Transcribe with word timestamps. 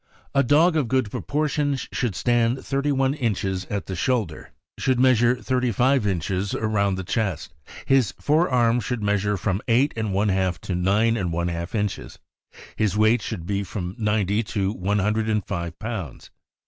A 0.33 0.41
dog 0.41 0.75
of 0.75 0.87
good 0.87 1.11
proportions 1.11 1.87
should 1.91 2.15
stand 2.15 2.65
thirty 2.65 2.91
one 2.91 3.13
inches 3.13 3.65
at 3.69 3.85
the 3.85 3.95
shoulder; 3.95 4.49
should 4.79 4.99
measure 4.99 5.35
thirty 5.35 5.71
five 5.71 6.07
inches 6.07 6.55
around 6.55 6.95
the 6.95 7.03
chest; 7.03 7.53
his 7.85 8.11
fore 8.19 8.49
arm 8.49 8.79
should 8.79 9.03
measure 9.03 9.37
from 9.37 9.61
eight 9.67 9.93
and 9.95 10.11
one 10.11 10.29
half 10.29 10.59
to 10.61 10.73
nine 10.73 11.15
and 11.17 11.31
one 11.31 11.49
half 11.49 11.75
inches; 11.75 12.17
his 12.75 12.97
weight 12.97 13.21
should 13.21 13.45
be 13.45 13.63
from 13.63 13.95
ninety 13.99 14.41
to 14.41 14.71
one 14.73 14.97
hundred 14.97 15.29
and 15.29 15.45
five 15.45 15.77
pounds. 15.77 16.31